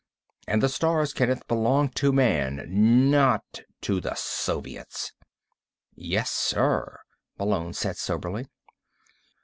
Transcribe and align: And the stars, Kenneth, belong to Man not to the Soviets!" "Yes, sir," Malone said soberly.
And 0.47 0.63
the 0.63 0.67
stars, 0.67 1.13
Kenneth, 1.13 1.47
belong 1.47 1.89
to 1.89 2.11
Man 2.11 2.65
not 3.11 3.61
to 3.81 4.01
the 4.01 4.15
Soviets!" 4.15 5.11
"Yes, 5.93 6.31
sir," 6.31 6.97
Malone 7.37 7.73
said 7.73 7.97
soberly. 7.97 8.47